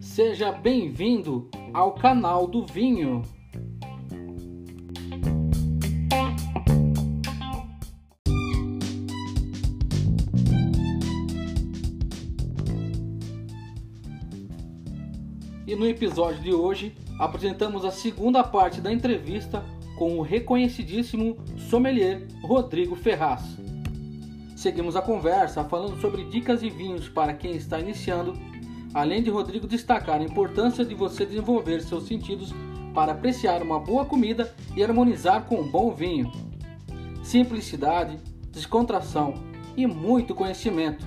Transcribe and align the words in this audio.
Seja 0.00 0.52
bem-vindo 0.52 1.48
ao 1.72 1.92
canal 1.92 2.46
do 2.46 2.66
Vinho. 2.66 3.22
E 15.66 15.74
no 15.74 15.86
episódio 15.86 16.42
de 16.42 16.52
hoje 16.52 16.94
apresentamos 17.18 17.84
a 17.84 17.90
segunda 17.90 18.44
parte 18.44 18.80
da 18.80 18.92
entrevista 18.92 19.64
com 19.96 20.18
o 20.18 20.22
reconhecidíssimo 20.22 21.36
sommelier 21.56 22.26
Rodrigo 22.42 22.94
Ferraz. 22.94 23.71
Seguimos 24.62 24.94
a 24.94 25.02
conversa 25.02 25.64
falando 25.64 26.00
sobre 26.00 26.22
dicas 26.22 26.60
de 26.60 26.70
vinhos 26.70 27.08
para 27.08 27.34
quem 27.34 27.56
está 27.56 27.80
iniciando, 27.80 28.34
além 28.94 29.20
de 29.20 29.28
Rodrigo 29.28 29.66
destacar 29.66 30.20
a 30.20 30.24
importância 30.24 30.84
de 30.84 30.94
você 30.94 31.26
desenvolver 31.26 31.80
seus 31.82 32.06
sentidos 32.06 32.54
para 32.94 33.10
apreciar 33.10 33.60
uma 33.60 33.80
boa 33.80 34.04
comida 34.04 34.54
e 34.76 34.84
harmonizar 34.84 35.46
com 35.46 35.56
um 35.56 35.68
bom 35.68 35.92
vinho. 35.92 36.30
Simplicidade, 37.24 38.20
descontração 38.52 39.34
e 39.76 39.84
muito 39.84 40.32
conhecimento. 40.32 41.04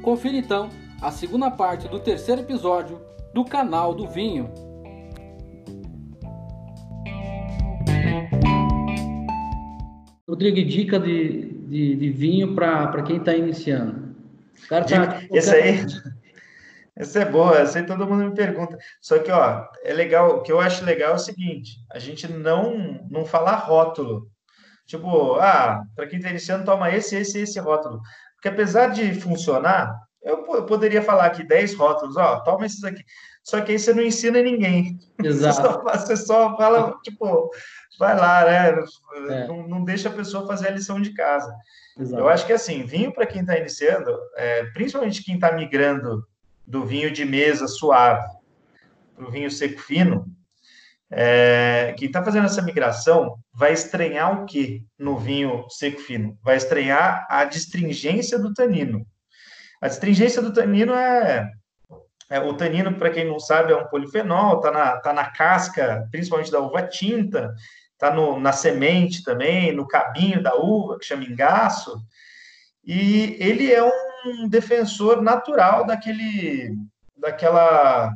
Confira 0.00 0.36
então 0.36 0.70
a 1.02 1.10
segunda 1.10 1.50
parte 1.50 1.88
do 1.88 1.98
terceiro 1.98 2.42
episódio 2.42 3.00
do 3.34 3.44
canal 3.44 3.92
do 3.92 4.06
Vinho. 4.06 4.48
Rodrigo, 10.28 10.64
dica 10.64 11.00
de, 11.00 11.53
de, 11.74 11.96
de 11.96 12.10
vinho 12.10 12.54
para 12.54 13.02
quem 13.02 13.16
está 13.16 13.34
iniciando. 13.34 14.14
Cara 14.68 14.84
tá, 14.84 15.22
esse 15.32 15.52
aí, 15.52 15.84
essa 16.94 17.18
é 17.18 17.24
boa, 17.24 17.58
essa 17.58 17.80
aí 17.80 17.84
todo 17.84 18.06
mundo 18.06 18.26
me 18.26 18.34
pergunta. 18.34 18.78
Só 19.00 19.18
que, 19.18 19.32
ó, 19.32 19.66
é 19.82 19.92
legal, 19.92 20.36
o 20.36 20.42
que 20.42 20.52
eu 20.52 20.60
acho 20.60 20.84
legal 20.84 21.10
é 21.10 21.14
o 21.16 21.18
seguinte, 21.18 21.78
a 21.90 21.98
gente 21.98 22.28
não, 22.28 23.04
não 23.10 23.24
falar 23.24 23.56
rótulo. 23.56 24.30
Tipo, 24.86 25.34
ah, 25.40 25.82
para 25.96 26.06
quem 26.06 26.18
está 26.18 26.30
iniciando, 26.30 26.64
toma 26.64 26.94
esse, 26.94 27.16
esse, 27.16 27.40
esse 27.40 27.58
rótulo. 27.58 28.00
Porque 28.36 28.48
apesar 28.48 28.88
de 28.90 29.12
funcionar, 29.14 29.98
eu, 30.22 30.46
eu 30.54 30.66
poderia 30.66 31.02
falar 31.02 31.26
aqui 31.26 31.42
10 31.42 31.74
rótulos, 31.74 32.16
ó, 32.16 32.38
toma 32.40 32.66
esses 32.66 32.84
aqui. 32.84 33.02
Só 33.44 33.60
que 33.60 33.72
aí 33.72 33.78
você 33.78 33.92
não 33.92 34.02
ensina 34.02 34.40
ninguém. 34.40 34.98
Exato. 35.22 35.84
Você 35.84 35.92
só, 35.92 36.06
você 36.06 36.16
só 36.16 36.56
fala, 36.56 36.98
tipo, 37.02 37.50
vai 37.98 38.16
lá, 38.16 38.44
né? 38.44 38.84
É. 39.28 39.46
Não, 39.46 39.68
não, 39.68 39.84
deixa 39.84 40.08
a 40.08 40.12
pessoa 40.12 40.46
fazer 40.46 40.68
a 40.68 40.70
lição 40.72 41.00
de 41.00 41.12
casa. 41.12 41.54
Exato. 41.98 42.22
Eu 42.22 42.28
acho 42.28 42.46
que 42.46 42.54
assim, 42.54 42.84
vinho 42.84 43.12
para 43.12 43.26
quem 43.26 43.42
está 43.42 43.56
iniciando, 43.56 44.10
é, 44.36 44.64
principalmente 44.72 45.22
quem 45.22 45.34
está 45.34 45.52
migrando 45.52 46.26
do 46.66 46.84
vinho 46.84 47.10
de 47.10 47.24
mesa 47.24 47.68
suave 47.68 48.26
para 49.14 49.28
o 49.28 49.30
vinho 49.30 49.50
seco 49.50 49.78
fino, 49.78 50.26
é, 51.10 51.94
quem 51.98 52.08
está 52.08 52.24
fazendo 52.24 52.46
essa 52.46 52.62
migração 52.62 53.36
vai 53.52 53.74
estranhar 53.74 54.42
o 54.42 54.46
que 54.46 54.82
no 54.98 55.18
vinho 55.18 55.66
seco 55.68 56.00
fino? 56.00 56.36
Vai 56.42 56.56
estranhar 56.56 57.26
a 57.28 57.44
distringência 57.44 58.38
do 58.38 58.54
tanino. 58.54 59.06
A 59.82 59.88
distringência 59.88 60.40
do 60.40 60.52
tanino 60.52 60.94
é, 60.94 61.48
é 62.30 62.40
o 62.40 62.54
tanino, 62.54 62.94
para 62.94 63.10
quem 63.10 63.26
não 63.26 63.38
sabe, 63.38 63.72
é 63.72 63.76
um 63.76 63.86
polifenol, 63.86 64.56
está 64.56 64.70
na, 64.70 64.96
tá 64.98 65.12
na 65.12 65.30
casca, 65.30 66.08
principalmente 66.10 66.50
da 66.50 66.60
uva 66.60 66.82
tinta, 66.82 67.54
está 67.92 68.12
na 68.38 68.52
semente 68.52 69.22
também, 69.22 69.72
no 69.72 69.86
cabinho 69.86 70.42
da 70.42 70.54
uva, 70.54 70.98
que 70.98 71.04
chama 71.04 71.24
engaço, 71.24 72.00
e 72.84 73.36
ele 73.40 73.72
é 73.72 73.82
um 73.82 74.48
defensor 74.48 75.22
natural 75.22 75.86
daquele, 75.86 76.74
daquela, 77.16 78.14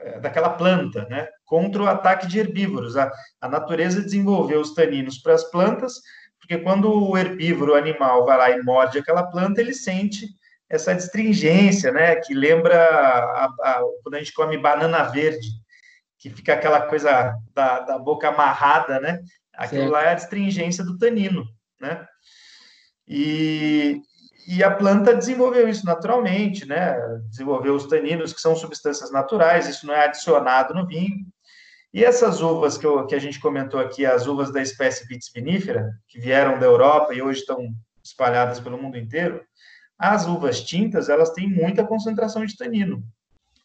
é, 0.00 0.20
daquela 0.20 0.50
planta, 0.50 1.06
né? 1.08 1.28
Contra 1.44 1.82
o 1.82 1.88
ataque 1.88 2.26
de 2.26 2.38
herbívoros. 2.38 2.96
A, 2.96 3.10
a 3.40 3.48
natureza 3.48 4.00
desenvolveu 4.00 4.60
os 4.60 4.74
taninos 4.74 5.18
para 5.18 5.34
as 5.34 5.44
plantas, 5.44 5.94
porque 6.38 6.58
quando 6.58 6.92
o 6.92 7.16
herbívoro 7.16 7.72
o 7.72 7.76
animal 7.76 8.24
vai 8.24 8.36
lá 8.36 8.50
e 8.50 8.62
morde 8.62 8.98
aquela 8.98 9.24
planta, 9.24 9.60
ele 9.60 9.74
sente 9.74 10.28
essa 10.72 10.92
astringência, 10.92 11.92
né? 11.92 12.16
Que 12.16 12.32
lembra 12.32 12.74
a, 12.74 13.44
a, 13.44 13.82
quando 14.02 14.14
a 14.14 14.18
gente 14.18 14.32
come 14.32 14.56
banana 14.56 15.02
verde, 15.04 15.46
que 16.18 16.30
fica 16.30 16.54
aquela 16.54 16.80
coisa 16.80 17.34
da, 17.54 17.80
da 17.80 17.98
boca 17.98 18.28
amarrada, 18.28 18.98
né? 18.98 19.20
Aquilo 19.54 19.82
certo. 19.82 19.92
lá 19.92 20.02
é 20.04 20.08
a 20.08 20.14
astringência 20.14 20.82
do 20.82 20.96
tanino, 20.96 21.44
né? 21.78 22.06
E, 23.06 24.00
e 24.48 24.64
a 24.64 24.70
planta 24.70 25.14
desenvolveu 25.14 25.68
isso 25.68 25.84
naturalmente, 25.84 26.66
né? 26.66 26.96
Desenvolveu 27.28 27.74
os 27.74 27.86
taninos, 27.86 28.32
que 28.32 28.40
são 28.40 28.56
substâncias 28.56 29.12
naturais, 29.12 29.68
isso 29.68 29.86
não 29.86 29.92
é 29.92 30.06
adicionado 30.06 30.72
no 30.72 30.86
vinho. 30.86 31.16
E 31.92 32.02
essas 32.02 32.40
uvas 32.40 32.78
que, 32.78 32.86
eu, 32.86 33.06
que 33.06 33.14
a 33.14 33.18
gente 33.18 33.38
comentou 33.38 33.78
aqui, 33.78 34.06
as 34.06 34.26
uvas 34.26 34.50
da 34.50 34.62
espécie 34.62 35.06
Vitis 35.06 35.30
vinifera, 35.34 35.90
que 36.08 36.18
vieram 36.18 36.58
da 36.58 36.64
Europa 36.64 37.12
e 37.12 37.20
hoje 37.20 37.40
estão 37.40 37.68
espalhadas 38.02 38.58
pelo 38.58 38.80
mundo 38.80 38.96
inteiro, 38.96 39.44
as 40.02 40.26
uvas 40.26 40.60
tintas, 40.60 41.08
elas 41.08 41.30
têm 41.30 41.48
muita 41.48 41.86
concentração 41.86 42.44
de 42.44 42.56
tanino. 42.56 43.04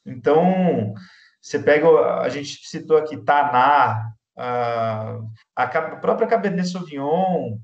Então, 0.06 0.94
você 1.42 1.58
pega, 1.58 1.88
a 2.22 2.30
gente 2.30 2.59
citou 2.68 2.96
aqui 2.96 3.18
Taná, 3.18 4.12
a, 4.38 5.20
a 5.56 5.68
própria 5.98 6.28
Cabernet 6.28 6.70
Sauvignon, 6.70 7.58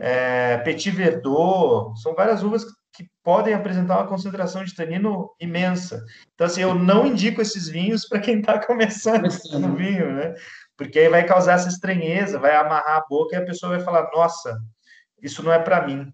é, 0.00 0.56
Petit 0.58 0.90
Verdot, 0.90 2.00
são 2.00 2.14
várias 2.14 2.42
uvas 2.42 2.64
que 2.94 3.06
podem 3.22 3.52
apresentar 3.52 3.98
uma 3.98 4.08
concentração 4.08 4.64
de 4.64 4.74
tanino 4.74 5.30
imensa. 5.38 6.02
Então, 6.34 6.46
assim, 6.46 6.62
eu 6.62 6.74
não 6.74 7.06
indico 7.06 7.42
esses 7.42 7.68
vinhos 7.68 8.08
para 8.08 8.20
quem 8.20 8.40
está 8.40 8.58
começando 8.64 9.28
no 9.52 9.76
vinho, 9.76 10.14
né? 10.14 10.34
Porque 10.78 10.98
aí 10.98 11.10
vai 11.10 11.26
causar 11.26 11.56
essa 11.56 11.68
estranheza, 11.68 12.38
vai 12.38 12.56
amarrar 12.56 12.96
a 12.96 13.06
boca 13.06 13.36
e 13.36 13.38
a 13.38 13.44
pessoa 13.44 13.76
vai 13.76 13.84
falar: 13.84 14.10
nossa, 14.14 14.58
isso 15.22 15.42
não 15.42 15.52
é 15.52 15.58
para 15.58 15.86
mim. 15.86 16.10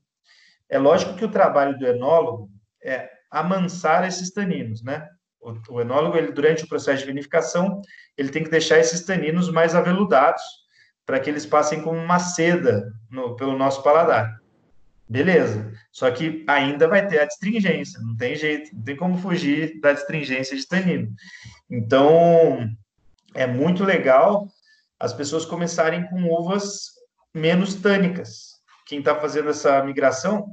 É 0.68 0.78
lógico 0.78 1.14
que 1.14 1.24
o 1.24 1.30
trabalho 1.30 1.78
do 1.78 1.86
enólogo 1.86 2.50
é 2.82 3.10
amansar 3.30 4.06
esses 4.06 4.32
taninos, 4.32 4.82
né? 4.82 5.08
O, 5.40 5.74
o 5.74 5.80
enólogo, 5.80 6.16
ele, 6.16 6.32
durante 6.32 6.64
o 6.64 6.68
processo 6.68 7.00
de 7.00 7.06
vinificação, 7.06 7.82
ele 8.16 8.30
tem 8.30 8.42
que 8.42 8.50
deixar 8.50 8.78
esses 8.78 9.04
taninos 9.04 9.50
mais 9.50 9.74
aveludados 9.74 10.42
para 11.04 11.20
que 11.20 11.28
eles 11.28 11.44
passem 11.44 11.82
como 11.82 11.98
uma 11.98 12.18
seda 12.18 12.90
no, 13.10 13.36
pelo 13.36 13.56
nosso 13.56 13.82
paladar. 13.82 14.40
Beleza. 15.08 15.70
Só 15.92 16.10
que 16.10 16.44
ainda 16.48 16.88
vai 16.88 17.06
ter 17.06 17.18
a 17.18 17.24
astringência, 17.24 18.00
não 18.00 18.16
tem 18.16 18.34
jeito, 18.34 18.74
não 18.74 18.82
tem 18.82 18.96
como 18.96 19.18
fugir 19.18 19.78
da 19.80 19.90
astringência 19.90 20.56
de 20.56 20.66
tanino. 20.66 21.12
Então, 21.70 22.68
é 23.34 23.46
muito 23.46 23.84
legal 23.84 24.48
as 24.98 25.12
pessoas 25.12 25.44
começarem 25.44 26.06
com 26.08 26.24
uvas 26.24 26.92
menos 27.34 27.74
tânicas. 27.74 28.53
Quem 28.84 28.98
está 28.98 29.14
fazendo 29.14 29.50
essa 29.50 29.82
migração, 29.82 30.46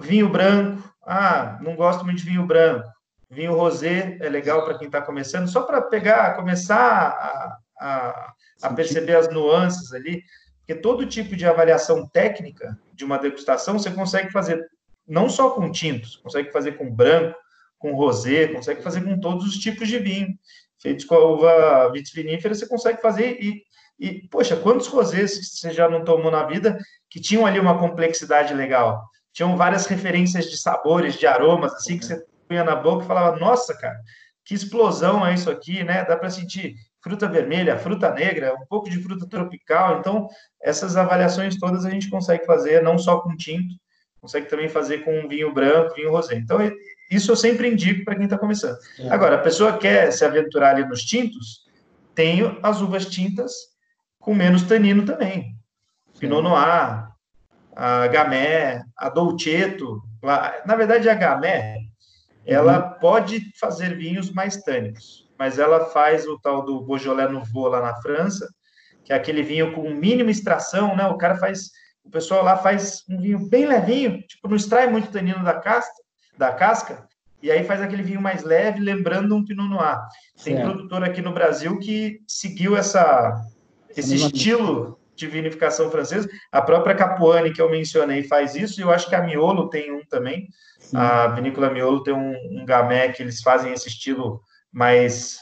vinho 0.00 0.28
branco, 0.28 0.82
ah, 1.02 1.58
não 1.60 1.74
gosto 1.74 2.04
muito 2.04 2.18
de 2.18 2.24
vinho 2.24 2.46
branco. 2.46 2.88
Vinho 3.28 3.54
rosé 3.54 4.16
é 4.20 4.28
legal 4.28 4.64
para 4.64 4.76
quem 4.76 4.86
está 4.86 5.00
começando, 5.00 5.48
só 5.48 5.62
para 5.62 5.82
pegar, 5.82 6.34
começar 6.34 6.78
a, 6.78 7.58
a, 7.80 8.32
a 8.62 8.72
perceber 8.74 9.16
as 9.16 9.28
nuances 9.28 9.92
ali, 9.92 10.24
porque 10.58 10.74
todo 10.74 11.06
tipo 11.06 11.36
de 11.36 11.46
avaliação 11.46 12.06
técnica 12.08 12.78
de 12.92 13.04
uma 13.04 13.18
degustação 13.18 13.78
você 13.78 13.90
consegue 13.90 14.30
fazer 14.32 14.68
não 15.06 15.28
só 15.28 15.50
com 15.50 15.70
tintos, 15.70 16.16
consegue 16.16 16.52
fazer 16.52 16.72
com 16.72 16.92
branco, 16.94 17.36
com 17.78 17.94
rosé, 17.94 18.48
consegue 18.48 18.82
fazer 18.82 19.02
com 19.02 19.18
todos 19.18 19.46
os 19.46 19.58
tipos 19.58 19.88
de 19.88 19.98
vinho. 19.98 20.38
Feitos 20.78 21.04
com 21.04 21.14
a 21.14 21.24
uva 21.24 21.92
vitivinífera, 21.92 22.54
você 22.54 22.66
consegue 22.66 23.02
fazer 23.02 23.38
e, 23.42 23.64
e, 24.00 24.26
poxa, 24.28 24.56
quantos 24.56 24.86
rosés 24.86 25.38
você 25.52 25.70
já 25.70 25.86
não 25.88 26.02
tomou 26.02 26.30
na 26.30 26.44
vida 26.44 26.78
que 27.10 27.20
tinham 27.20 27.44
ali 27.44 27.60
uma 27.60 27.78
complexidade 27.78 28.54
legal? 28.54 29.02
Tinham 29.32 29.56
várias 29.56 29.86
referências 29.86 30.50
de 30.50 30.56
sabores, 30.56 31.14
de 31.14 31.26
aromas, 31.26 31.74
assim, 31.74 31.98
que 31.98 32.06
você 32.06 32.24
punha 32.48 32.64
na 32.64 32.74
boca 32.74 33.04
e 33.04 33.06
falava, 33.06 33.38
nossa, 33.38 33.76
cara, 33.76 34.00
que 34.44 34.54
explosão 34.54 35.24
é 35.24 35.34
isso 35.34 35.50
aqui, 35.50 35.84
né? 35.84 36.02
Dá 36.04 36.16
para 36.16 36.30
sentir 36.30 36.74
fruta 37.02 37.28
vermelha, 37.28 37.78
fruta 37.78 38.10
negra, 38.10 38.54
um 38.54 38.66
pouco 38.66 38.88
de 38.88 39.00
fruta 39.02 39.28
tropical. 39.28 39.98
Então, 39.98 40.26
essas 40.62 40.96
avaliações 40.96 41.58
todas 41.58 41.84
a 41.84 41.90
gente 41.90 42.08
consegue 42.08 42.46
fazer 42.46 42.82
não 42.82 42.98
só 42.98 43.20
com 43.20 43.36
tinto, 43.36 43.74
consegue 44.18 44.46
também 44.46 44.68
fazer 44.68 45.04
com 45.04 45.28
vinho 45.28 45.52
branco, 45.52 45.94
vinho 45.94 46.10
rosé. 46.10 46.36
Então, 46.36 46.58
isso 47.10 47.30
eu 47.30 47.36
sempre 47.36 47.68
indico 47.68 48.04
para 48.04 48.14
quem 48.14 48.24
está 48.24 48.38
começando. 48.38 48.76
É. 48.98 49.10
Agora, 49.10 49.36
a 49.36 49.40
pessoa 49.40 49.76
quer 49.76 50.10
se 50.10 50.24
aventurar 50.24 50.70
ali 50.70 50.86
nos 50.86 51.02
tintos, 51.02 51.64
tenho 52.14 52.58
as 52.62 52.80
uvas 52.80 53.06
tintas 53.06 53.52
com 54.20 54.34
menos 54.34 54.62
tanino 54.62 55.04
também. 55.04 55.56
Pinot 56.18 56.42
Noir, 56.42 57.08
a 57.74 58.06
Gamay, 58.08 58.80
a 58.96 59.08
Dolcetto. 59.08 60.00
Na 60.66 60.76
verdade, 60.76 61.08
a 61.08 61.40
ela 62.46 62.78
uhum. 62.78 63.00
pode 63.00 63.42
fazer 63.58 63.96
vinhos 63.96 64.30
mais 64.30 64.62
tânicos 64.62 65.30
mas 65.40 65.58
ela 65.58 65.86
faz 65.86 66.26
o 66.28 66.38
tal 66.38 66.62
do 66.62 66.82
Beaujolais 66.82 67.32
Nouveau 67.32 67.68
lá 67.68 67.80
na 67.80 67.94
França, 68.02 68.46
que 69.02 69.10
é 69.10 69.16
aquele 69.16 69.42
vinho 69.42 69.72
com 69.72 69.88
mínima 69.88 70.30
extração, 70.30 70.94
né? 70.94 71.06
O 71.06 71.16
cara 71.16 71.38
faz 71.38 71.70
o 72.04 72.10
pessoal 72.10 72.44
lá 72.44 72.58
faz 72.58 73.04
um 73.08 73.18
vinho 73.18 73.48
bem 73.48 73.66
levinho, 73.66 74.20
tipo, 74.26 74.46
não 74.48 74.56
extrai 74.56 74.90
muito 74.90 75.10
tanino 75.10 75.42
da 75.42 75.54
casca, 75.54 75.94
da 76.36 76.52
casca, 76.52 77.06
e 77.42 77.50
aí 77.50 77.64
faz 77.64 77.80
aquele 77.80 78.02
vinho 78.02 78.20
mais 78.20 78.42
leve, 78.42 78.80
lembrando 78.80 79.34
um 79.34 79.42
Pinot 79.42 79.68
Noir. 79.68 79.98
Tem 80.44 80.56
certo. 80.56 80.70
produtor 80.72 81.04
aqui 81.04 81.22
no 81.22 81.32
Brasil 81.32 81.78
que 81.78 82.20
seguiu 82.28 82.76
essa, 82.76 83.34
esse 83.96 84.14
estilo 84.14 84.98
de 85.20 85.26
vinificação 85.26 85.90
francesa. 85.90 86.28
A 86.50 86.62
própria 86.62 86.94
Capuane, 86.94 87.52
que 87.52 87.60
eu 87.60 87.70
mencionei, 87.70 88.22
faz 88.24 88.54
isso, 88.54 88.80
e 88.80 88.82
eu 88.82 88.90
acho 88.90 89.08
que 89.08 89.14
a 89.14 89.22
Miolo 89.22 89.68
tem 89.68 89.92
um 89.92 90.04
também. 90.06 90.48
Sim. 90.78 90.96
A 90.96 91.28
vinícola 91.28 91.70
Miolo 91.70 92.02
tem 92.02 92.14
um, 92.14 92.60
um 92.60 92.64
gamé 92.64 93.10
que 93.10 93.22
eles 93.22 93.42
fazem 93.42 93.72
esse 93.72 93.88
estilo 93.88 94.40
mais, 94.72 95.38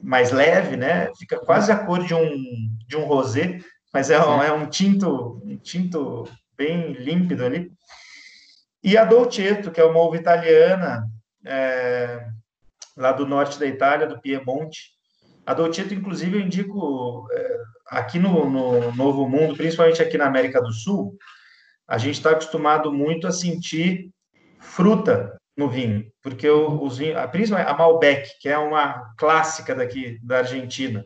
mais 0.00 0.30
leve, 0.30 0.76
né? 0.76 1.10
Fica 1.18 1.38
quase 1.38 1.72
a 1.72 1.78
cor 1.78 2.04
de 2.04 2.14
um, 2.14 2.36
de 2.86 2.96
um 2.96 3.04
rosé, 3.04 3.58
mas 3.92 4.10
é 4.10 4.22
um, 4.22 4.42
é 4.42 4.52
um 4.52 4.66
tinto 4.66 5.40
um 5.44 5.56
tinto 5.56 6.28
bem 6.56 6.92
límpido 6.92 7.44
ali. 7.44 7.72
E 8.84 8.96
a 8.98 9.04
Dolcetto, 9.04 9.70
que 9.70 9.80
é 9.80 9.84
uma 9.84 10.00
uva 10.00 10.16
italiana, 10.16 11.06
é, 11.44 12.26
lá 12.96 13.12
do 13.12 13.26
norte 13.26 13.58
da 13.58 13.66
Itália, 13.66 14.06
do 14.06 14.20
Piemonte. 14.20 14.90
A 15.46 15.54
Dolcetto, 15.54 15.94
inclusive, 15.94 16.36
eu 16.36 16.40
indico 16.40 17.26
é, 17.32 17.58
aqui 17.92 18.18
no, 18.18 18.48
no, 18.48 18.92
Novo 18.92 19.28
Mundo, 19.28 19.54
principalmente 19.54 20.02
aqui 20.02 20.16
na 20.16 20.26
América 20.26 20.62
do 20.62 20.72
Sul, 20.72 21.14
a 21.86 21.98
gente 21.98 22.14
está 22.14 22.30
acostumado 22.30 22.90
muito 22.90 23.26
a 23.26 23.32
sentir 23.32 24.10
fruta 24.58 25.36
no 25.54 25.68
vinho, 25.68 26.10
porque 26.22 26.48
os 26.48 26.96
vinhos, 26.96 27.18
principalmente 27.30 27.70
a 27.70 27.76
Malbec, 27.76 28.30
que 28.40 28.48
é 28.48 28.56
uma 28.56 29.12
clássica 29.18 29.74
daqui 29.74 30.18
da 30.22 30.38
Argentina. 30.38 31.04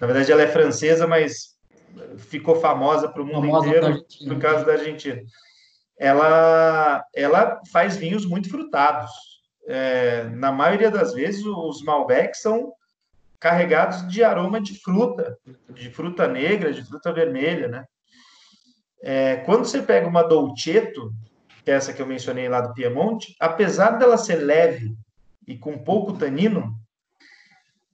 Na 0.00 0.06
verdade, 0.06 0.30
ela 0.30 0.42
é 0.42 0.46
francesa, 0.46 1.08
mas 1.08 1.56
ficou 2.18 2.54
famosa 2.54 3.08
para 3.08 3.22
o 3.22 3.26
mundo 3.26 3.48
famosa 3.48 3.66
inteiro 3.66 4.06
por 4.28 4.38
causa 4.38 4.64
da 4.64 4.74
Argentina. 4.74 5.20
Ela, 5.98 7.04
ela 7.12 7.60
faz 7.72 7.96
vinhos 7.96 8.24
muito 8.24 8.48
frutados. 8.48 9.10
É, 9.66 10.24
na 10.30 10.52
maioria 10.52 10.90
das 10.90 11.12
vezes, 11.12 11.44
os 11.44 11.82
Malbecs 11.82 12.40
são 12.40 12.72
carregados 13.40 14.08
de 14.08 14.22
aroma 14.22 14.60
de 14.60 14.78
fruta, 14.80 15.38
de 15.70 15.90
fruta 15.90 16.26
negra, 16.26 16.72
de 16.72 16.84
fruta 16.84 17.12
vermelha, 17.12 17.68
né? 17.68 17.84
É, 19.00 19.36
quando 19.36 19.64
você 19.64 19.80
pega 19.80 20.08
uma 20.08 20.22
Dolcetto, 20.24 21.12
que 21.64 21.70
é 21.70 21.74
essa 21.74 21.92
que 21.92 22.02
eu 22.02 22.06
mencionei 22.06 22.48
lá 22.48 22.60
do 22.60 22.74
Piemonte, 22.74 23.36
apesar 23.38 23.92
dela 23.92 24.16
ser 24.18 24.36
leve 24.36 24.96
e 25.46 25.56
com 25.56 25.78
pouco 25.78 26.14
tanino, 26.14 26.74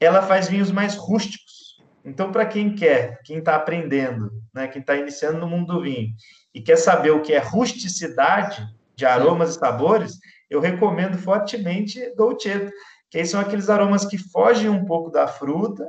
ela 0.01 0.23
faz 0.23 0.49
vinhos 0.49 0.71
mais 0.71 0.97
rústicos. 0.97 1.83
Então, 2.05 2.33
para 2.33 2.47
quem 2.47 2.75
quer, 2.75 3.21
quem 3.23 3.39
está 3.39 3.55
aprendendo, 3.55 4.31
né, 4.53 4.69
quem 4.69 4.81
está 4.81 4.97
iniciando 4.97 5.39
no 5.39 5.49
mundo 5.49 5.75
do 5.75 5.83
vinho 5.83 6.15
e 6.55 6.61
quer 6.61 6.77
saber 6.77 7.11
o 7.11 7.23
que 7.23 7.33
é 7.33 7.39
rusticidade 7.39 8.67
de 8.95 9.05
aromas 9.05 9.51
Sim. 9.51 9.57
e 9.57 9.59
sabores, 9.59 10.19
eu 10.49 10.61
recomendo 10.61 11.19
fortemente 11.19 12.15
Dolcetto 12.15 12.73
que 13.11 13.19
aí 13.19 13.27
são 13.27 13.41
aqueles 13.41 13.71
aromas 13.71 14.05
que 14.05 14.19
fogem 14.19 14.69
um 14.69 14.85
pouco 14.85 15.11
da 15.11 15.27
fruta 15.27 15.89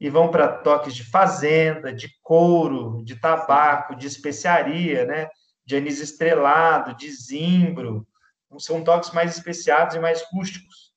e 0.00 0.10
vão 0.10 0.30
para 0.30 0.48
toques 0.48 0.94
de 0.94 1.08
fazenda, 1.08 1.92
de 1.92 2.08
couro, 2.22 3.02
de 3.04 3.16
tabaco, 3.16 3.96
de 3.96 4.06
especiaria, 4.06 5.06
né? 5.06 5.28
De 5.64 5.76
anis 5.76 6.00
estrelado, 6.00 6.96
de 6.96 7.10
zimbro. 7.10 8.06
Então, 8.46 8.58
são 8.58 8.84
toques 8.84 9.12
mais 9.12 9.36
especiados 9.36 9.96
e 9.96 9.98
mais 9.98 10.22
rústicos, 10.32 10.92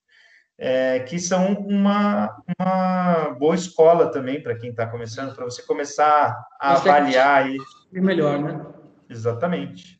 é, 0.57 0.99
que 0.99 1.17
são 1.17 1.53
uma, 1.53 2.35
uma 2.59 3.29
boa 3.39 3.55
escola 3.55 4.11
também 4.11 4.43
para 4.43 4.55
quem 4.55 4.71
está 4.71 4.85
começando, 4.85 5.33
para 5.33 5.45
você 5.45 5.63
começar 5.63 6.37
a 6.59 6.73
avaliar 6.73 7.43
aí. 7.43 7.57
E 7.93 8.01
melhor, 8.01 8.37
né? 8.39 8.65
Exatamente. 9.09 9.99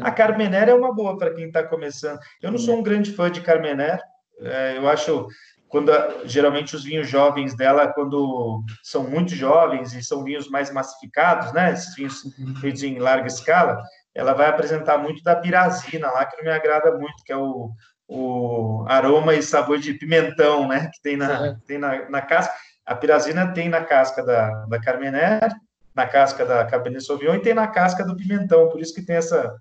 A 0.00 0.10
Carmener 0.10 0.68
é 0.68 0.74
uma 0.74 0.94
boa 0.94 1.18
para 1.18 1.34
quem 1.34 1.48
está 1.48 1.62
começando. 1.62 2.18
Eu 2.40 2.50
não 2.50 2.58
sou 2.58 2.78
um 2.78 2.82
grande 2.82 3.12
fã 3.12 3.30
de 3.30 3.40
Carmener, 3.40 4.00
é, 4.40 4.76
eu 4.76 4.88
acho 4.88 5.28
quando 5.68 5.92
geralmente 6.24 6.76
os 6.76 6.84
vinhos 6.84 7.08
jovens 7.08 7.56
dela, 7.56 7.92
quando 7.92 8.62
são 8.82 9.04
muito 9.04 9.34
jovens 9.34 9.92
e 9.94 10.02
são 10.02 10.22
vinhos 10.22 10.48
mais 10.48 10.72
massificados, 10.72 11.52
né? 11.52 11.72
Esses 11.72 11.94
vinhos 11.94 12.24
uhum. 12.24 12.54
feitos 12.56 12.82
em 12.82 12.98
larga 12.98 13.26
escala, 13.26 13.82
ela 14.14 14.32
vai 14.32 14.48
apresentar 14.48 14.98
muito 14.98 15.22
da 15.22 15.34
pirazina 15.34 16.10
lá, 16.10 16.24
que 16.24 16.36
não 16.36 16.44
me 16.44 16.50
agrada 16.50 16.96
muito, 16.96 17.22
que 17.24 17.32
é 17.32 17.36
o, 17.36 17.70
o 18.08 18.84
aroma 18.88 19.34
e 19.34 19.42
sabor 19.42 19.78
de 19.78 19.94
pimentão, 19.94 20.68
né? 20.68 20.88
Que 20.94 21.02
tem 21.02 21.16
na, 21.16 21.56
tem 21.66 21.78
na, 21.78 22.08
na 22.08 22.22
casca. 22.22 22.54
A 22.84 22.94
pirazina 22.94 23.52
tem 23.52 23.68
na 23.68 23.82
casca 23.84 24.22
da, 24.22 24.64
da 24.66 24.80
Carmener, 24.80 25.50
na 25.94 26.06
casca 26.06 26.46
da 26.46 26.64
Cabernet 26.64 27.04
Sauvignon 27.04 27.34
e 27.34 27.42
tem 27.42 27.54
na 27.54 27.66
casca 27.66 28.04
do 28.04 28.16
pimentão, 28.16 28.68
por 28.68 28.80
isso 28.80 28.94
que 28.94 29.02
tem 29.02 29.16
essa, 29.16 29.56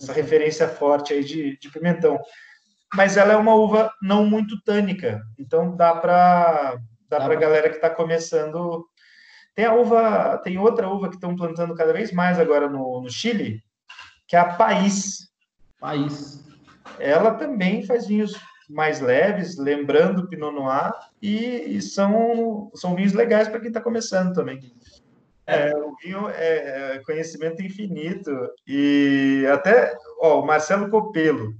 essa 0.00 0.12
referência 0.12 0.68
forte 0.68 1.12
aí 1.12 1.24
de, 1.24 1.58
de 1.58 1.70
pimentão 1.70 2.20
mas 2.94 3.16
ela 3.16 3.32
é 3.32 3.36
uma 3.36 3.54
uva 3.54 3.92
não 4.00 4.24
muito 4.24 4.62
tânica, 4.62 5.22
então 5.38 5.76
dá 5.76 5.94
para 5.94 6.76
dá, 7.08 7.18
dá 7.18 7.24
para 7.24 7.34
galera 7.34 7.68
que 7.68 7.76
está 7.76 7.90
começando. 7.90 8.86
Tem 9.54 9.64
a 9.64 9.74
uva, 9.74 10.38
tem 10.44 10.58
outra 10.58 10.88
uva 10.88 11.08
que 11.08 11.16
estão 11.16 11.34
plantando 11.34 11.74
cada 11.74 11.92
vez 11.92 12.12
mais 12.12 12.38
agora 12.38 12.68
no, 12.68 13.00
no 13.02 13.10
Chile, 13.10 13.62
que 14.26 14.36
é 14.36 14.38
a 14.38 14.54
País. 14.54 15.28
País. 15.80 16.44
Ela 16.98 17.34
também 17.34 17.84
faz 17.84 18.06
vinhos 18.06 18.34
mais 18.68 19.00
leves, 19.00 19.56
lembrando 19.56 20.20
o 20.20 20.28
Pinot 20.28 20.52
Noir, 20.52 20.92
e, 21.20 21.76
e 21.76 21.82
são, 21.82 22.70
são 22.74 22.94
vinhos 22.94 23.12
legais 23.12 23.48
para 23.48 23.60
quem 23.60 23.68
está 23.68 23.80
começando 23.80 24.34
também. 24.34 24.60
É, 25.46 25.74
o 25.74 25.96
vinho 25.96 26.28
é, 26.28 26.96
é 26.96 27.02
conhecimento 27.04 27.62
infinito. 27.62 28.30
E 28.66 29.46
até 29.50 29.96
ó, 30.20 30.42
o 30.42 30.46
Marcelo 30.46 30.90
Copelo, 30.90 31.54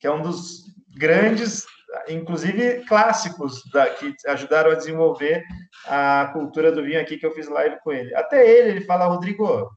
que 0.00 0.06
é 0.06 0.10
um 0.10 0.22
dos 0.22 0.63
grandes, 0.94 1.64
inclusive 2.08 2.84
clássicos, 2.86 3.62
da, 3.72 3.90
que 3.90 4.14
ajudaram 4.26 4.70
a 4.70 4.74
desenvolver 4.74 5.42
a 5.86 6.30
cultura 6.32 6.72
do 6.72 6.82
vinho 6.82 7.00
aqui, 7.00 7.16
que 7.16 7.26
eu 7.26 7.34
fiz 7.34 7.48
live 7.48 7.76
com 7.82 7.92
ele. 7.92 8.14
Até 8.14 8.48
ele, 8.48 8.70
ele 8.70 8.84
fala, 8.84 9.06
Rodrigo, 9.06 9.70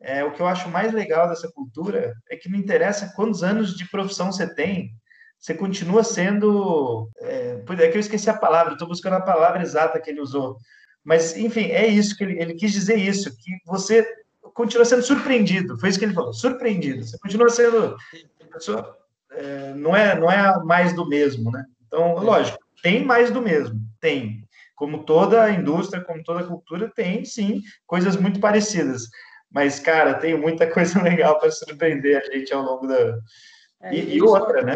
é, 0.00 0.24
o 0.24 0.32
que 0.32 0.40
eu 0.40 0.46
acho 0.46 0.68
mais 0.68 0.92
legal 0.92 1.28
dessa 1.28 1.50
cultura 1.52 2.14
é 2.30 2.36
que 2.36 2.48
não 2.48 2.58
interessa 2.58 3.12
quantos 3.14 3.42
anos 3.42 3.76
de 3.76 3.88
profissão 3.88 4.32
você 4.32 4.52
tem, 4.54 4.90
você 5.38 5.54
continua 5.54 6.04
sendo. 6.04 7.08
É, 7.18 7.62
é 7.66 7.88
que 7.88 7.96
eu 7.96 8.00
esqueci 8.00 8.28
a 8.28 8.36
palavra, 8.36 8.74
estou 8.74 8.88
buscando 8.88 9.14
a 9.14 9.22
palavra 9.22 9.62
exata 9.62 10.00
que 10.00 10.10
ele 10.10 10.20
usou. 10.20 10.56
Mas, 11.02 11.34
enfim, 11.36 11.70
é 11.70 11.86
isso 11.86 12.16
que 12.16 12.24
ele, 12.24 12.40
ele 12.40 12.54
quis 12.54 12.72
dizer 12.72 12.96
isso, 12.96 13.34
que 13.38 13.52
você 13.66 14.06
continua 14.54 14.84
sendo 14.84 15.02
surpreendido. 15.02 15.78
Foi 15.78 15.88
isso 15.88 15.98
que 15.98 16.04
ele 16.04 16.14
falou, 16.14 16.32
surpreendido. 16.34 17.06
Você 17.06 17.18
continua 17.18 17.48
sendo 17.48 17.96
pessoa 18.52 18.99
é, 19.40 19.74
não, 19.74 19.96
é, 19.96 20.18
não 20.18 20.30
é 20.30 20.62
mais 20.64 20.94
do 20.94 21.08
mesmo, 21.08 21.50
né? 21.50 21.64
Então, 21.86 22.14
lógico, 22.16 22.58
tem 22.82 23.04
mais 23.04 23.30
do 23.30 23.40
mesmo, 23.40 23.80
tem. 24.00 24.46
Como 24.76 25.04
toda 25.04 25.50
indústria, 25.50 26.02
como 26.02 26.22
toda 26.22 26.46
cultura, 26.46 26.90
tem 26.94 27.24
sim 27.24 27.62
coisas 27.86 28.16
muito 28.16 28.38
parecidas. 28.38 29.08
Mas, 29.50 29.80
cara, 29.80 30.14
tem 30.14 30.38
muita 30.38 30.66
coisa 30.70 31.02
legal 31.02 31.38
para 31.38 31.50
surpreender 31.50 32.22
a 32.22 32.32
gente 32.32 32.52
ao 32.52 32.62
longo 32.62 32.86
da. 32.86 33.18
É, 33.82 33.94
e, 33.94 34.16
e 34.16 34.22
outra, 34.22 34.62
né? 34.62 34.74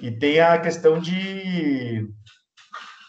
E 0.00 0.10
tem 0.10 0.40
a 0.40 0.58
questão 0.60 1.00
de, 1.00 2.08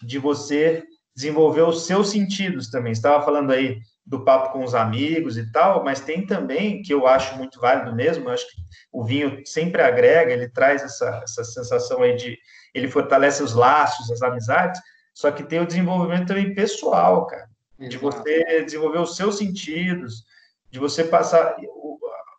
de 0.02 0.18
você 0.18 0.82
desenvolver 1.14 1.62
os 1.62 1.86
seus 1.86 2.10
sentidos 2.10 2.68
também. 2.70 2.94
Você 2.94 2.98
estava 2.98 3.24
falando 3.24 3.52
aí 3.52 3.80
do 4.08 4.24
papo 4.24 4.52
com 4.52 4.64
os 4.64 4.74
amigos 4.74 5.36
e 5.36 5.52
tal, 5.52 5.84
mas 5.84 6.00
tem 6.00 6.24
também, 6.24 6.80
que 6.80 6.94
eu 6.94 7.06
acho 7.06 7.36
muito 7.36 7.60
válido 7.60 7.94
mesmo, 7.94 8.24
eu 8.24 8.32
acho 8.32 8.46
que 8.46 8.56
o 8.90 9.04
vinho 9.04 9.42
sempre 9.44 9.82
agrega, 9.82 10.32
ele 10.32 10.48
traz 10.48 10.82
essa, 10.82 11.20
essa 11.22 11.44
sensação 11.44 12.02
aí 12.02 12.16
de, 12.16 12.38
ele 12.74 12.88
fortalece 12.88 13.42
os 13.42 13.54
laços, 13.54 14.10
as 14.10 14.22
amizades, 14.22 14.80
só 15.12 15.30
que 15.30 15.42
tem 15.42 15.60
o 15.60 15.66
desenvolvimento 15.66 16.28
também 16.28 16.54
pessoal, 16.54 17.26
cara, 17.26 17.50
Exato. 17.78 17.90
de 17.90 17.98
você 17.98 18.62
desenvolver 18.64 18.98
os 18.98 19.14
seus 19.14 19.36
sentidos, 19.36 20.24
de 20.70 20.78
você 20.78 21.04
passar, 21.04 21.56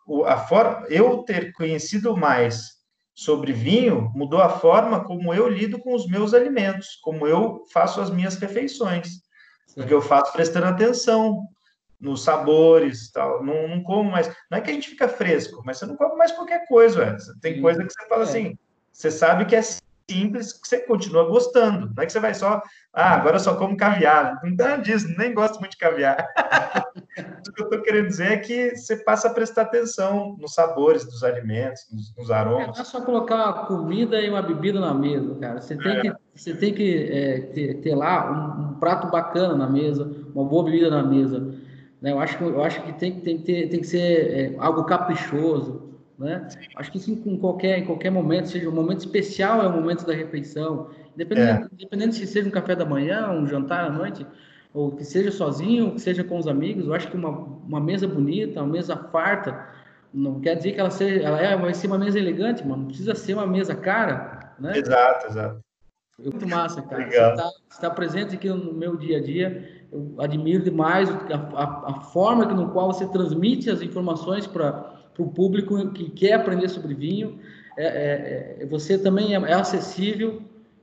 o, 0.04 0.24
a 0.24 0.38
forma, 0.38 0.84
eu 0.88 1.18
ter 1.18 1.52
conhecido 1.52 2.16
mais 2.16 2.80
sobre 3.14 3.52
vinho 3.52 4.10
mudou 4.12 4.40
a 4.40 4.48
forma 4.48 5.04
como 5.04 5.32
eu 5.32 5.48
lido 5.48 5.78
com 5.78 5.94
os 5.94 6.08
meus 6.08 6.34
alimentos, 6.34 6.96
como 7.00 7.28
eu 7.28 7.64
faço 7.72 8.00
as 8.00 8.10
minhas 8.10 8.34
refeições, 8.36 9.20
porque 9.72 9.94
eu 9.94 10.02
faço 10.02 10.32
prestando 10.32 10.66
atenção, 10.66 11.46
nos 12.00 12.24
sabores 12.24 13.10
tal. 13.10 13.44
Não, 13.44 13.68
não 13.68 13.82
como 13.82 14.10
mais. 14.10 14.28
Não 14.50 14.58
é 14.58 14.60
que 14.60 14.70
a 14.70 14.74
gente 14.74 14.88
fica 14.88 15.08
fresco, 15.08 15.62
mas 15.64 15.78
você 15.78 15.86
não 15.86 15.96
come 15.96 16.16
mais 16.16 16.32
qualquer 16.32 16.66
coisa. 16.66 17.00
Ué. 17.00 17.16
Tem 17.40 17.60
coisa 17.60 17.84
que 17.84 17.92
você 17.92 18.08
fala 18.08 18.22
é. 18.22 18.24
assim, 18.24 18.58
você 18.92 19.10
sabe 19.10 19.44
que 19.44 19.54
é 19.54 19.62
simples, 20.10 20.52
que 20.52 20.66
você 20.66 20.78
continua 20.78 21.28
gostando. 21.28 21.92
Não 21.94 22.02
é 22.02 22.06
que 22.06 22.12
você 22.12 22.18
vai 22.18 22.34
só, 22.34 22.60
ah, 22.92 23.14
agora 23.14 23.36
eu 23.36 23.40
só 23.40 23.54
como 23.54 23.76
caviar. 23.76 24.40
Não 24.42 24.54
dá 24.56 24.76
disso, 24.76 25.06
nem 25.16 25.32
gosto 25.32 25.60
muito 25.60 25.72
de 25.72 25.78
caviar. 25.78 26.26
o 27.46 27.52
que 27.52 27.62
eu 27.62 27.64
estou 27.66 27.82
querendo 27.82 28.08
dizer 28.08 28.32
é 28.32 28.36
que 28.38 28.74
você 28.74 28.96
passa 28.96 29.28
a 29.28 29.34
prestar 29.34 29.62
atenção 29.62 30.36
nos 30.40 30.54
sabores 30.54 31.04
dos 31.04 31.22
alimentos, 31.22 31.86
nos, 31.92 32.14
nos 32.16 32.30
aromas. 32.30 32.76
Não 32.76 32.82
é 32.82 32.84
só 32.84 33.00
colocar 33.02 33.36
uma 33.36 33.66
comida 33.66 34.20
e 34.20 34.28
uma 34.28 34.42
bebida 34.42 34.80
na 34.80 34.92
mesa, 34.92 35.36
cara. 35.36 35.60
Você 35.60 35.76
tem 35.76 35.92
é. 35.92 36.00
que, 36.00 36.12
você 36.34 36.54
tem 36.54 36.74
que 36.74 37.08
é, 37.12 37.40
ter, 37.52 37.74
ter, 37.80 37.94
lá 37.94 38.32
um, 38.32 38.70
um 38.72 38.74
prato 38.80 39.08
bacana 39.08 39.54
na 39.54 39.68
mesa, 39.68 40.10
uma 40.34 40.44
boa 40.44 40.64
bebida 40.64 40.90
na 40.90 41.04
mesa 41.04 41.54
Né? 42.00 42.12
Eu, 42.12 42.20
acho 42.20 42.38
que, 42.38 42.44
eu 42.44 42.62
acho 42.62 42.82
que 42.82 42.92
tem, 42.94 43.20
tem, 43.20 43.38
tem, 43.38 43.68
tem 43.68 43.80
que 43.80 43.86
ser 43.86 44.54
é, 44.54 44.54
algo 44.58 44.84
caprichoso. 44.84 45.90
Né? 46.18 46.46
Acho 46.76 46.92
que 46.92 46.98
isso 46.98 47.10
em 47.10 47.36
qualquer, 47.38 47.78
em 47.78 47.86
qualquer 47.86 48.10
momento, 48.10 48.48
seja 48.48 48.68
um 48.68 48.74
momento 48.74 49.00
especial, 49.00 49.62
é 49.62 49.66
o 49.66 49.72
momento 49.72 50.06
da 50.06 50.12
refeição. 50.12 50.90
Independente, 51.14 51.62
é. 51.62 51.68
independente 51.74 52.14
se 52.16 52.26
seja 52.26 52.48
um 52.48 52.52
café 52.52 52.76
da 52.76 52.84
manhã, 52.84 53.30
um 53.30 53.46
jantar 53.46 53.86
à 53.86 53.90
noite, 53.90 54.26
ou 54.72 54.92
que 54.92 55.04
seja 55.04 55.30
sozinho, 55.30 55.86
ou 55.86 55.94
que 55.94 56.00
seja 56.00 56.22
com 56.22 56.38
os 56.38 56.46
amigos, 56.46 56.86
eu 56.86 56.94
acho 56.94 57.10
que 57.10 57.16
uma, 57.16 57.30
uma 57.30 57.80
mesa 57.80 58.06
bonita, 58.06 58.62
uma 58.62 58.72
mesa 58.72 58.96
farta, 58.96 59.66
não 60.12 60.40
quer 60.40 60.56
dizer 60.56 60.72
que 60.72 60.80
ela 60.80 60.90
seja, 60.90 61.22
ela 61.22 61.40
é, 61.40 61.56
vai 61.56 61.72
ser 61.72 61.86
uma 61.86 61.98
mesa 61.98 62.18
elegante, 62.18 62.66
mas 62.66 62.78
não 62.78 62.86
precisa 62.86 63.14
ser 63.14 63.34
uma 63.34 63.46
mesa 63.46 63.74
cara, 63.74 64.54
né? 64.58 64.76
Exato, 64.76 65.26
exato. 65.26 65.60
Muito 66.18 66.46
massa, 66.46 66.82
cara. 66.82 67.04
Legal. 67.04 67.36
Você 67.36 67.52
está 67.70 67.88
tá 67.88 67.94
presente 67.94 68.34
aqui 68.34 68.48
no 68.48 68.74
meu 68.74 68.96
dia 68.96 69.18
a 69.18 69.22
dia. 69.22 69.79
Eu 69.92 70.14
admiro 70.18 70.62
demais 70.62 71.10
a, 71.10 71.14
a, 71.54 71.90
a 71.90 72.00
forma 72.00 72.46
que, 72.46 72.54
no 72.54 72.70
qual 72.70 72.92
você 72.92 73.06
transmite 73.06 73.70
as 73.70 73.82
informações 73.82 74.46
para 74.46 74.94
o 75.18 75.28
público 75.28 75.90
que 75.90 76.10
quer 76.10 76.34
aprender 76.34 76.68
sobre 76.68 76.94
vinho. 76.94 77.38
É, 77.76 77.84
é, 77.84 78.56
é, 78.60 78.66
você 78.66 78.98
também 78.98 79.34
é, 79.34 79.38
é, 79.38 79.52
acessível, 79.54 80.42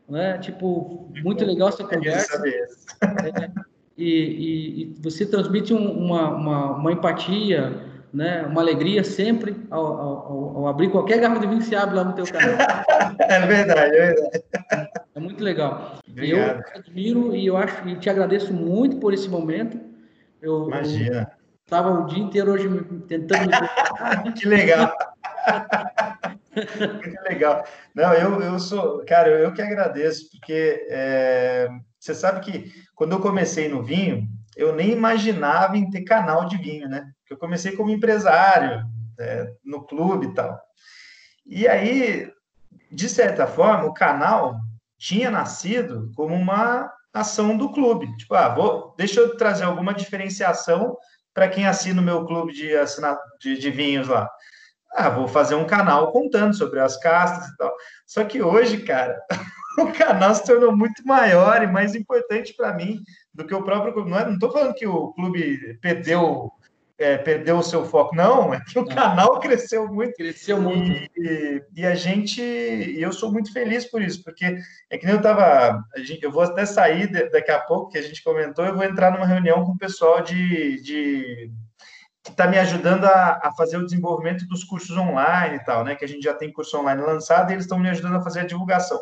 né? 0.10 0.38
Tipo, 0.40 1.10
muito 1.24 1.46
legal 1.46 1.70
essa 1.70 1.84
conversa. 1.84 2.42
É, 2.46 3.52
e, 3.98 4.06
e, 4.06 4.82
e, 4.82 4.96
você 5.02 5.26
transmite 5.26 5.74
um, 5.74 5.92
uma, 5.92 6.30
uma, 6.30 6.72
uma 6.76 6.92
empatia, 6.92 7.82
né? 8.14 8.44
Uma 8.44 8.62
alegria 8.62 9.04
sempre 9.04 9.56
ao, 9.70 9.86
ao, 9.86 10.58
ao, 10.58 10.68
abrir 10.68 10.90
qualquer 10.90 11.20
garrafa 11.20 11.42
de 11.42 11.48
vinho 11.48 11.60
que 11.60 11.66
se 11.66 11.76
abre 11.76 11.96
lá 11.96 12.04
no 12.04 12.14
teu 12.14 12.26
canal. 12.26 12.58
é 13.20 13.46
verdade, 13.46 13.96
é 13.96 14.14
verdade. 14.14 14.44
É 15.16 15.20
muito 15.20 15.44
legal. 15.44 15.98
Obrigado. 16.18 16.64
Eu 16.74 16.80
admiro 16.80 17.36
e 17.36 17.46
eu 17.46 17.56
acho 17.56 17.88
e 17.88 17.96
te 18.00 18.10
agradeço 18.10 18.52
muito 18.52 18.98
por 18.98 19.14
esse 19.14 19.30
momento. 19.30 19.80
Eu, 20.42 20.68
Imagina. 20.68 21.32
Estava 21.64 21.92
o 21.92 22.06
dia 22.06 22.24
inteiro 22.24 22.52
hoje 22.52 22.68
tentando. 23.08 23.52
que 24.36 24.48
legal. 24.48 24.96
Muito 26.58 27.22
legal. 27.30 27.64
Não, 27.94 28.14
eu, 28.14 28.42
eu 28.42 28.58
sou, 28.58 29.06
cara, 29.06 29.30
eu, 29.30 29.40
eu 29.40 29.54
que 29.54 29.62
agradeço, 29.62 30.28
porque 30.32 30.88
é, 30.90 31.70
você 32.00 32.16
sabe 32.16 32.40
que 32.40 32.72
quando 32.96 33.12
eu 33.12 33.20
comecei 33.20 33.70
no 33.70 33.84
vinho, 33.84 34.28
eu 34.56 34.76
nem 34.76 34.92
imaginava 34.92 35.78
em 35.78 35.90
ter 35.90 36.02
canal 36.02 36.48
de 36.48 36.58
vinho, 36.58 36.90
né? 36.90 37.06
Eu 37.30 37.38
comecei 37.38 37.74
como 37.74 37.92
empresário, 37.92 38.84
é, 39.20 39.52
no 39.64 39.86
clube 39.86 40.28
e 40.28 40.34
tal. 40.34 40.60
E 41.46 41.68
aí, 41.68 42.32
de 42.92 43.08
certa 43.08 43.46
forma, 43.46 43.86
o 43.86 43.94
canal 43.94 44.56
tinha 44.98 45.30
nascido 45.30 46.12
como 46.16 46.36
uma 46.36 46.92
ação 47.14 47.56
do 47.58 47.72
clube. 47.72 48.16
Tipo, 48.18 48.36
ah, 48.36 48.50
vou, 48.50 48.94
deixa 48.98 49.20
eu 49.20 49.38
trazer 49.38 49.64
alguma 49.64 49.94
diferenciação 49.94 50.98
para 51.34 51.48
quem 51.48 51.68
assina 51.68 52.02
o 52.02 52.06
meu 52.06 52.26
clube 52.26 52.54
de, 52.54 52.76
assina, 52.76 53.18
de, 53.40 53.58
de 53.58 53.70
vinhos 53.70 54.08
lá. 54.08 54.30
Ah, 54.94 55.10
vou 55.10 55.28
fazer 55.28 55.56
um 55.56 55.68
canal 55.68 56.12
contando 56.12 56.56
sobre 56.56 56.80
as 56.80 56.98
castas 56.98 57.48
e 57.50 57.58
tal. 57.58 57.74
Só 58.06 58.24
que 58.24 58.42
hoje, 58.42 58.80
cara, 58.80 59.20
o 59.78 59.92
canal 59.92 60.34
se 60.34 60.44
tornou 60.44 60.76
muito 60.76 61.06
maior 61.06 61.62
e 61.62 61.68
mais 61.68 61.94
importante 61.94 62.54
para 62.54 62.74
mim 62.74 63.00
do 63.34 63.46
que 63.46 63.54
o 63.54 63.64
próprio 63.64 63.94
clube. 63.94 64.10
Não 64.10 64.34
estou 64.34 64.50
é, 64.50 64.52
falando 64.52 64.74
que 64.74 64.88
o 64.88 65.14
clube 65.14 65.78
perdeu 65.82 66.52
é, 67.00 67.16
perdeu 67.18 67.58
o 67.58 67.64
seu 67.64 67.86
foco, 67.86 68.16
não, 68.16 68.54
é 68.54 68.60
que 68.60 68.80
o 68.80 68.86
canal 68.86 69.40
cresceu 69.42 69.88
muito. 69.88 70.16
Cresceu 70.16 70.60
muito. 70.60 71.10
E, 71.16 71.64
e, 71.76 71.86
a 71.86 71.94
gente, 71.94 72.42
e 72.42 73.02
eu 73.02 73.14
sou 73.14 73.32
muito 73.32 73.54
feliz 73.54 73.86
por 73.86 74.02
isso, 74.02 74.24
porque 74.24 74.58
é 74.90 74.98
que 74.98 75.06
nem 75.06 75.14
eu 75.14 75.20
estava, 75.20 75.84
eu 76.22 76.32
vou 76.32 76.42
até 76.42 76.66
sair 76.66 77.08
daqui 77.32 77.52
a 77.52 77.60
pouco, 77.60 77.92
que 77.92 77.98
a 77.98 78.02
gente 78.02 78.24
comentou, 78.24 78.66
eu 78.66 78.76
vou 78.76 78.84
entrar 78.84 79.12
numa 79.12 79.28
reunião 79.28 79.64
com 79.64 79.74
o 79.74 79.78
pessoal 79.78 80.22
de, 80.22 80.82
de 80.82 81.52
que 82.24 82.32
está 82.32 82.48
me 82.48 82.58
ajudando 82.58 83.06
a, 83.06 83.40
a, 83.44 83.54
fazer 83.56 83.78
o 83.78 83.86
desenvolvimento 83.86 84.48
dos 84.48 84.64
cursos 84.64 84.98
online 84.98 85.58
e 85.58 85.64
tal, 85.64 85.84
né? 85.84 85.96
Que 85.96 86.04
a 86.04 86.08
gente 86.08 86.24
já 86.24 86.34
tem 86.34 86.52
curso 86.52 86.78
online 86.80 87.02
lançado 87.02 87.52
e 87.52 87.54
eles 87.54 87.66
estão 87.66 87.80
me 87.80 87.90
ajudando 87.90 88.16
a 88.16 88.24
fazer 88.24 88.42
a 88.42 88.46
divulgação. 88.46 89.00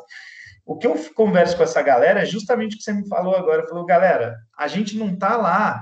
O 0.65 0.77
que 0.77 0.85
eu 0.85 0.95
converso 1.13 1.55
com 1.55 1.63
essa 1.63 1.81
galera 1.81 2.21
é 2.21 2.25
justamente 2.25 2.75
o 2.75 2.77
que 2.77 2.83
você 2.83 2.91
me 2.91 3.07
falou 3.07 3.35
agora. 3.35 3.67
Falou, 3.67 3.85
galera, 3.85 4.35
a 4.57 4.67
gente 4.67 4.97
não 4.97 5.09
está 5.09 5.37
lá 5.37 5.81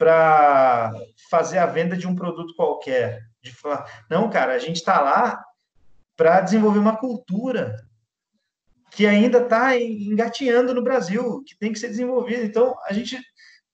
para 0.00 0.94
fazer 1.28 1.58
a 1.58 1.66
venda 1.66 1.94
de 1.94 2.08
um 2.08 2.16
produto 2.16 2.54
qualquer. 2.56 3.20
De 3.42 3.52
falar, 3.52 3.84
não, 4.08 4.30
cara, 4.30 4.54
a 4.54 4.58
gente 4.58 4.76
está 4.76 4.98
lá 4.98 5.44
para 6.16 6.40
desenvolver 6.40 6.78
uma 6.78 6.96
cultura 6.96 7.76
que 8.90 9.06
ainda 9.06 9.42
está 9.42 9.78
engatinhando 9.78 10.72
no 10.72 10.82
Brasil, 10.82 11.44
que 11.46 11.54
tem 11.58 11.70
que 11.70 11.78
ser 11.78 11.88
desenvolvida. 11.88 12.42
Então, 12.42 12.74
a 12.86 12.94
gente, 12.94 13.20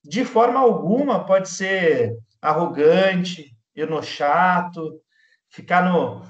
de 0.03 0.25
forma 0.25 0.59
alguma, 0.59 1.25
pode 1.25 1.47
ser 1.47 2.17
arrogante, 2.41 3.55
enochato, 3.73 4.99
ficar 5.49 5.89
no. 5.89 6.25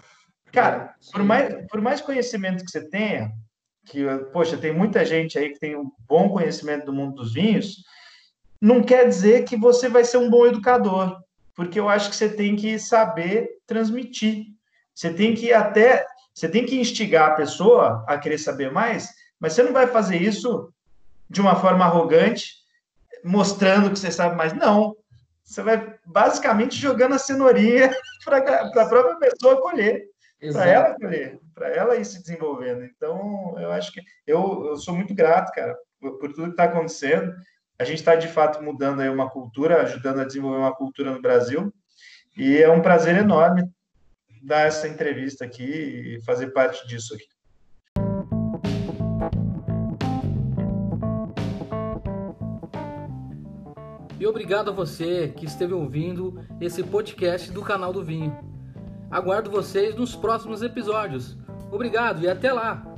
Cara, 0.52 0.94
por 1.12 1.24
mais, 1.24 1.68
por 1.68 1.82
mais 1.82 2.02
conhecimento 2.02 2.64
que 2.64 2.70
você 2.70 2.88
tenha, 2.88 3.32
que, 3.84 4.06
poxa, 4.32 4.58
tem 4.58 4.72
muita 4.72 5.04
gente 5.04 5.40
aí 5.40 5.52
que 5.52 5.60
tem 5.60 5.76
um 5.76 5.90
bom 6.08 6.30
conhecimento 6.30 6.86
do 6.86 6.94
mundo 6.94 7.16
dos 7.16 7.34
vinhos, 7.34 7.78
não 8.62 8.82
quer 8.82 9.08
dizer 9.08 9.46
que 9.46 9.56
você 9.56 9.88
vai 9.88 10.04
ser 10.04 10.18
um 10.18 10.30
bom 10.30 10.46
educador, 10.46 11.22
porque 11.56 11.80
eu 11.80 11.90
acho 11.90 12.10
que 12.10 12.16
você 12.16 12.30
tem 12.30 12.56
que 12.56 12.78
saber 12.80 13.50
transmitir. 13.66 14.46
Você 14.94 15.14
tem 15.14 15.36
que 15.36 15.54
até, 15.54 16.06
você 16.34 16.50
tem 16.50 16.66
que 16.66 16.80
instigar 16.80 17.32
a 17.32 17.36
pessoa 17.36 18.04
a 18.08 18.18
querer 18.18 18.38
saber 18.38 18.72
mais, 18.72 19.10
mas 19.40 19.54
você 19.54 19.64
não 19.64 19.74
vai 19.74 19.88
fazer 19.88 20.18
isso 20.18 20.72
de 21.30 21.42
uma 21.42 21.56
forma 21.56 21.86
arrogante, 21.86 22.54
mostrando 23.24 23.92
que 23.92 24.00
você 24.00 24.12
sabe 24.12 24.36
mais. 24.36 24.54
Não. 24.54 24.96
Você 25.44 25.62
vai 25.62 25.96
basicamente 26.06 26.76
jogando 26.76 27.16
a 27.16 27.20
cenourinha 27.20 27.96
para 28.26 28.38
a 28.38 28.86
própria 28.88 29.16
pessoa 29.16 29.62
colher, 29.62 30.04
para 30.52 30.66
ela 30.66 30.96
colher, 30.96 31.40
para 31.54 31.70
ela 31.70 31.96
ir 31.96 32.06
se 32.06 32.22
desenvolvendo. 32.22 32.84
Então, 32.84 33.56
eu 33.60 33.72
acho 33.72 33.92
que 33.92 34.02
eu, 34.26 34.66
eu 34.68 34.78
sou 34.78 34.96
muito 34.96 35.14
grato, 35.14 35.52
cara, 35.54 35.78
por, 36.00 36.18
por 36.18 36.34
tudo 36.34 36.48
que 36.48 36.52
está 36.52 36.66
acontecendo 36.66 37.34
a 37.80 37.84
gente 37.84 38.00
está 38.00 38.16
de 38.16 38.28
fato 38.28 38.62
mudando 38.64 39.02
aí 39.02 39.10
uma 39.10 39.30
cultura, 39.30 39.82
ajudando 39.82 40.20
a 40.20 40.26
desenvolver 40.26 40.58
uma 40.58 40.76
cultura 40.76 41.12
no 41.12 41.22
Brasil. 41.22 41.72
E 42.36 42.58
é 42.58 42.70
um 42.72 42.82
prazer 42.82 43.16
enorme 43.16 43.70
dar 44.44 44.62
essa 44.62 44.88
entrevista 44.88 45.46
aqui 45.46 45.64
e 45.64 46.22
fazer 46.22 46.48
parte 46.48 46.88
disso 46.88 47.14
aqui. 47.14 47.26
E 54.20 54.26
obrigado 54.26 54.72
a 54.72 54.74
você 54.74 55.28
que 55.28 55.46
esteve 55.46 55.74
ouvindo 55.74 56.44
esse 56.60 56.84
podcast 56.84 57.52
do 57.52 57.62
canal 57.62 57.94
do 57.94 58.04
Vinho. 58.04 58.36
Aguardo 59.12 59.52
vocês 59.52 59.96
nos 59.96 60.16
próximos 60.16 60.64
episódios. 60.64 61.38
Obrigado 61.72 62.24
e 62.24 62.30
até 62.30 62.52
lá! 62.52 62.97